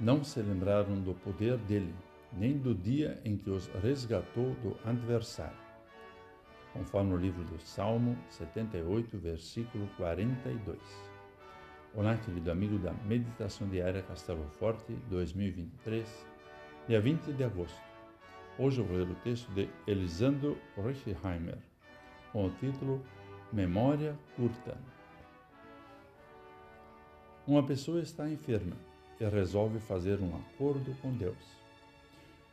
não 0.00 0.24
se 0.24 0.40
lembraram 0.40 0.98
do 1.02 1.12
poder 1.12 1.58
dele, 1.58 1.94
nem 2.32 2.56
do 2.56 2.74
dia 2.74 3.20
em 3.22 3.36
que 3.36 3.50
os 3.50 3.66
resgatou 3.82 4.54
do 4.62 4.74
adversário. 4.88 5.58
Conforme 6.72 7.12
o 7.12 7.16
livro 7.18 7.44
do 7.44 7.60
Salmo 7.60 8.16
78, 8.30 9.18
versículo 9.18 9.86
42. 9.98 10.78
Olá, 11.94 12.16
querido 12.16 12.50
amigo 12.50 12.78
da 12.78 12.92
Meditação 13.04 13.68
Diária 13.68 14.02
Castelo 14.02 14.48
Forte 14.58 14.94
2023, 15.10 16.26
dia 16.88 17.00
20 17.00 17.32
de 17.34 17.44
agosto. 17.44 17.82
Hoje 18.58 18.80
eu 18.80 18.86
vou 18.86 18.96
ler 18.96 19.08
o 19.08 19.14
texto 19.16 19.52
de 19.52 19.68
Elisandro 19.86 20.56
Reichheimer, 20.76 21.58
com 22.32 22.46
o 22.46 22.50
título 22.52 23.04
Memória 23.52 24.16
Curta. 24.34 24.78
Uma 27.46 27.66
pessoa 27.66 28.00
está 28.00 28.30
enferma 28.30 28.89
resolve 29.28 29.78
fazer 29.80 30.20
um 30.20 30.34
acordo 30.36 30.94
com 31.02 31.12
Deus. 31.12 31.60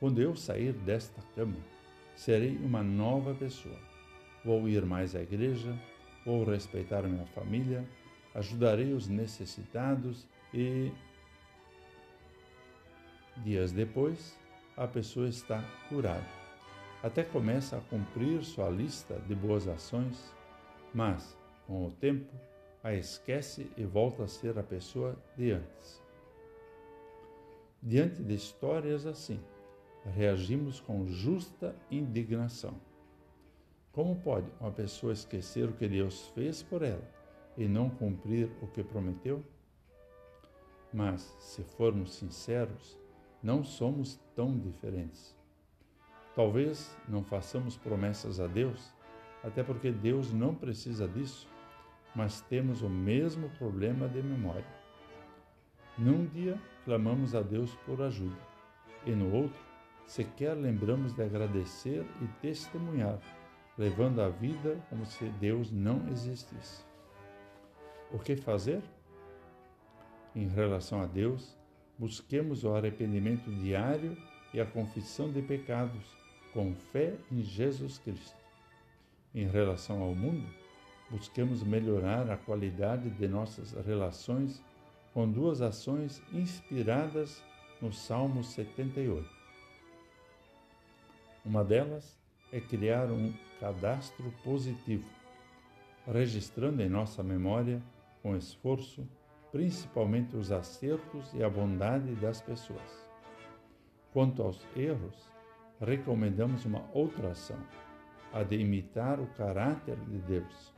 Quando 0.00 0.20
eu 0.20 0.34
sair 0.34 0.72
desta 0.72 1.20
cama, 1.34 1.56
serei 2.16 2.56
uma 2.56 2.82
nova 2.82 3.34
pessoa. 3.34 3.78
Vou 4.44 4.68
ir 4.68 4.84
mais 4.84 5.14
à 5.14 5.20
igreja, 5.20 5.74
vou 6.24 6.44
respeitar 6.44 7.02
minha 7.02 7.26
família, 7.26 7.84
ajudarei 8.34 8.92
os 8.92 9.08
necessitados 9.08 10.26
e. 10.52 10.92
Dias 13.38 13.72
depois, 13.72 14.38
a 14.76 14.86
pessoa 14.86 15.28
está 15.28 15.62
curada. 15.88 16.24
Até 17.02 17.22
começa 17.22 17.76
a 17.76 17.80
cumprir 17.80 18.44
sua 18.44 18.70
lista 18.70 19.18
de 19.26 19.34
boas 19.34 19.66
ações, 19.66 20.32
mas, 20.94 21.36
com 21.66 21.86
o 21.86 21.90
tempo, 21.90 22.32
a 22.82 22.94
esquece 22.94 23.70
e 23.76 23.84
volta 23.84 24.24
a 24.24 24.28
ser 24.28 24.58
a 24.58 24.62
pessoa 24.62 25.16
de 25.36 25.52
antes. 25.52 26.03
Diante 27.86 28.22
de 28.22 28.34
histórias 28.34 29.04
assim, 29.04 29.38
reagimos 30.06 30.80
com 30.80 31.06
justa 31.06 31.76
indignação. 31.90 32.80
Como 33.92 34.16
pode 34.16 34.50
uma 34.58 34.72
pessoa 34.72 35.12
esquecer 35.12 35.68
o 35.68 35.74
que 35.74 35.86
Deus 35.86 36.28
fez 36.28 36.62
por 36.62 36.82
ela 36.82 37.06
e 37.56 37.68
não 37.68 37.90
cumprir 37.90 38.50
o 38.62 38.66
que 38.66 38.82
prometeu? 38.82 39.44
Mas, 40.92 41.20
se 41.38 41.62
formos 41.62 42.14
sinceros, 42.14 42.98
não 43.42 43.62
somos 43.62 44.18
tão 44.34 44.58
diferentes. 44.58 45.36
Talvez 46.34 46.96
não 47.06 47.22
façamos 47.22 47.76
promessas 47.76 48.40
a 48.40 48.46
Deus, 48.46 48.92
até 49.42 49.62
porque 49.62 49.92
Deus 49.92 50.32
não 50.32 50.54
precisa 50.54 51.06
disso 51.06 51.46
mas 52.14 52.40
temos 52.42 52.82
o 52.82 52.88
mesmo 52.88 53.48
problema 53.50 54.08
de 54.08 54.22
memória. 54.22 54.66
Num 55.98 56.26
dia 56.26 56.60
clamamos 56.84 57.34
a 57.34 57.40
Deus 57.40 57.74
por 57.86 58.02
ajuda, 58.02 58.36
e 59.06 59.10
no 59.10 59.34
outro 59.34 59.60
sequer 60.06 60.54
lembramos 60.54 61.14
de 61.14 61.22
agradecer 61.22 62.06
e 62.20 62.26
testemunhar, 62.40 63.18
levando 63.76 64.20
a 64.20 64.28
vida 64.28 64.78
como 64.90 65.06
se 65.06 65.24
Deus 65.40 65.70
não 65.70 66.06
existisse. 66.10 66.84
O 68.12 68.18
que 68.18 68.36
fazer? 68.36 68.82
Em 70.36 70.46
relação 70.46 71.02
a 71.02 71.06
Deus, 71.06 71.56
busquemos 71.98 72.64
o 72.64 72.74
arrependimento 72.74 73.50
diário 73.50 74.16
e 74.52 74.60
a 74.60 74.66
confissão 74.66 75.30
de 75.30 75.40
pecados 75.42 76.04
com 76.52 76.74
fé 76.74 77.14
em 77.32 77.42
Jesus 77.42 77.98
Cristo. 77.98 78.36
Em 79.34 79.48
relação 79.48 80.02
ao 80.02 80.14
mundo, 80.14 80.46
busquemos 81.10 81.62
melhorar 81.62 82.30
a 82.30 82.36
qualidade 82.36 83.10
de 83.10 83.26
nossas 83.26 83.72
relações 83.84 84.62
com 85.14 85.30
duas 85.30 85.62
ações 85.62 86.20
inspiradas 86.32 87.40
no 87.80 87.92
Salmo 87.92 88.42
78. 88.42 89.26
Uma 91.44 91.64
delas 91.64 92.18
é 92.52 92.60
criar 92.60 93.10
um 93.10 93.32
cadastro 93.60 94.34
positivo, 94.42 95.08
registrando 96.04 96.82
em 96.82 96.88
nossa 96.88 97.22
memória, 97.22 97.80
com 98.22 98.36
esforço, 98.36 99.08
principalmente 99.52 100.34
os 100.34 100.50
acertos 100.50 101.32
e 101.32 101.44
a 101.44 101.48
bondade 101.48 102.12
das 102.16 102.40
pessoas. 102.40 103.08
Quanto 104.12 104.42
aos 104.42 104.66
erros, 104.76 105.30
recomendamos 105.80 106.64
uma 106.64 106.84
outra 106.92 107.30
ação, 107.30 107.60
a 108.32 108.42
de 108.42 108.56
imitar 108.56 109.20
o 109.20 109.26
caráter 109.28 109.96
de 109.96 110.18
Deus 110.18 110.74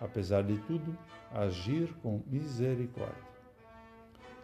apesar 0.00 0.42
de 0.42 0.56
tudo, 0.60 0.96
agir 1.30 1.92
com 2.02 2.22
misericórdia. 2.26 3.29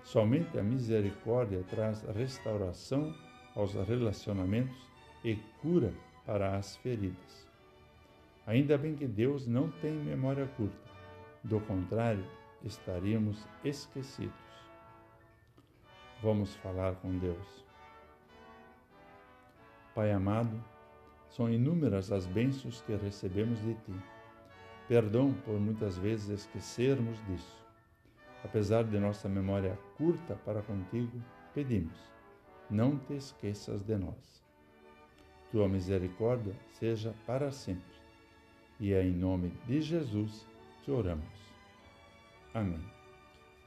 Somente 0.07 0.57
a 0.57 0.63
misericórdia 0.63 1.65
traz 1.69 2.03
restauração 2.03 3.13
aos 3.57 3.75
relacionamentos 3.75 4.89
e 5.25 5.35
cura 5.61 5.93
para 6.25 6.57
as 6.57 6.77
feridas. 6.77 7.45
Ainda 8.47 8.79
bem 8.79 8.95
que 8.95 9.09
Deus 9.09 9.49
não 9.49 9.69
tem 9.69 9.93
memória 9.93 10.47
curta, 10.57 10.79
do 11.43 11.59
contrário, 11.59 12.25
estaríamos 12.63 13.45
esquecidos. 13.65 14.33
Vamos 16.23 16.55
falar 16.55 16.95
com 16.95 17.19
Deus. 17.19 17.65
Pai 19.93 20.13
amado, 20.13 20.57
são 21.31 21.51
inúmeras 21.51 22.13
as 22.13 22.27
bênçãos 22.27 22.81
que 22.83 22.95
recebemos 22.95 23.61
de 23.61 23.75
Ti 23.75 23.95
Perdão 24.87 25.35
por 25.45 25.59
muitas 25.59 25.99
vezes 25.99 26.29
esquecermos 26.29 27.19
disso. 27.27 27.66
Apesar 28.47 28.85
de 28.85 28.97
nossa 28.97 29.29
memória 29.29 29.77
curta 29.97 30.37
para 30.37 30.63
contigo, 30.63 31.21
pedimos: 31.53 31.99
não 32.71 32.97
te 32.97 33.15
esqueças 33.15 33.83
de 33.83 33.97
nós. 33.97 34.41
Tua 35.51 35.69
misericórdia 35.69 36.55
seja 36.79 37.13
para 37.27 37.51
sempre. 37.51 37.97
E 38.79 38.93
é 38.93 39.03
em 39.03 39.11
nome 39.11 39.53
de 39.67 39.81
Jesus 39.81 40.47
que 40.85 40.93
oramos. 40.93 41.27
Amém. 42.55 42.85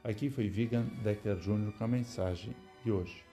Aqui 0.02 0.30
foi 0.30 0.48
Vigan 0.48 0.86
Decker 1.02 1.36
Jr. 1.36 1.76
com 1.76 1.84
a 1.84 1.88
mensagem 1.88 2.56
de 2.82 2.90
hoje. 2.90 3.29